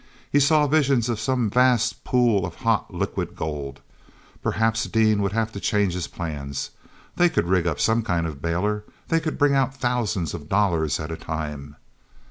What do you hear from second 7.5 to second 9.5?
up some kind of a bailer; they could